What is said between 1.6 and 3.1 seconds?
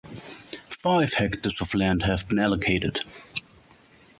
of land have been allocated.